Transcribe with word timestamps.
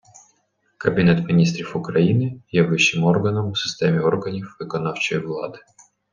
Кабінет 0.77 1.25
Міністрів 1.27 1.71
України 1.77 2.41
є 2.51 2.63
вищим 2.63 3.03
органом 3.03 3.51
у 3.51 3.55
системі 3.55 3.99
органів 3.99 4.55
виконавчої 4.59 5.21
влади. 5.21 5.59